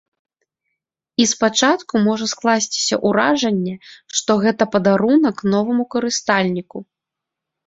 І 1.23 1.25
спачатку 1.33 1.93
можа 2.07 2.25
скласціся 2.33 2.95
ўражанне, 3.09 3.75
што 4.21 4.31
гэта 4.47 4.63
падарунак 4.73 5.37
новаму 5.53 5.83
карыстальніку. 5.95 6.77